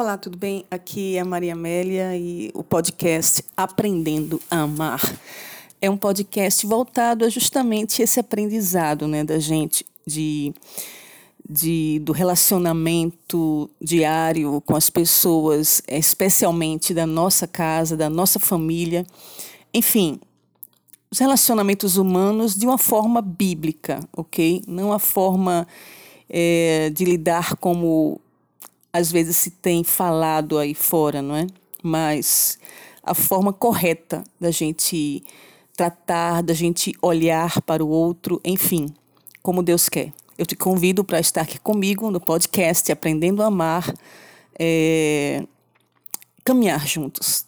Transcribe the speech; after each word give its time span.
Olá, 0.00 0.16
tudo 0.16 0.38
bem? 0.38 0.64
Aqui 0.70 1.16
é 1.16 1.20
a 1.22 1.24
Maria 1.24 1.54
Amélia 1.54 2.16
e 2.16 2.52
o 2.54 2.62
podcast 2.62 3.44
Aprendendo 3.56 4.40
a 4.48 4.60
Amar. 4.60 5.00
É 5.80 5.90
um 5.90 5.96
podcast 5.96 6.64
voltado 6.64 7.24
a 7.24 7.28
justamente 7.28 8.00
esse 8.00 8.20
aprendizado 8.20 9.08
né, 9.08 9.24
da 9.24 9.40
gente 9.40 9.84
de, 10.06 10.54
de, 11.50 11.98
do 12.04 12.12
relacionamento 12.12 13.68
diário 13.82 14.62
com 14.64 14.76
as 14.76 14.88
pessoas, 14.88 15.82
especialmente 15.88 16.94
da 16.94 17.04
nossa 17.04 17.48
casa, 17.48 17.96
da 17.96 18.08
nossa 18.08 18.38
família. 18.38 19.04
Enfim, 19.74 20.20
os 21.10 21.18
relacionamentos 21.18 21.96
humanos 21.96 22.54
de 22.54 22.66
uma 22.66 22.78
forma 22.78 23.20
bíblica, 23.20 23.98
ok? 24.16 24.62
Não 24.64 24.92
a 24.92 25.00
forma 25.00 25.66
é, 26.30 26.88
de 26.90 27.04
lidar 27.04 27.56
como 27.56 28.20
às 28.92 29.10
vezes 29.10 29.36
se 29.36 29.50
tem 29.50 29.84
falado 29.84 30.58
aí 30.58 30.74
fora, 30.74 31.20
não 31.22 31.36
é? 31.36 31.46
Mas 31.82 32.58
a 33.02 33.14
forma 33.14 33.52
correta 33.52 34.22
da 34.40 34.50
gente 34.50 35.22
tratar, 35.76 36.42
da 36.42 36.54
gente 36.54 36.92
olhar 37.00 37.60
para 37.62 37.84
o 37.84 37.88
outro, 37.88 38.40
enfim, 38.44 38.92
como 39.42 39.62
Deus 39.62 39.88
quer. 39.88 40.12
Eu 40.36 40.46
te 40.46 40.54
convido 40.54 41.02
para 41.02 41.18
estar 41.18 41.40
aqui 41.40 41.58
comigo 41.58 42.10
no 42.10 42.20
podcast 42.20 42.90
Aprendendo 42.92 43.42
a 43.42 43.46
Amar, 43.46 43.92
é, 44.58 45.44
caminhar 46.44 46.86
juntos. 46.86 47.47